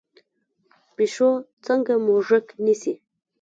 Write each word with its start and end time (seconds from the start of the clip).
پیشو 0.95 1.29
څنګه 1.65 1.93
موږک 2.05 2.45
نیسي؟ 2.63 2.93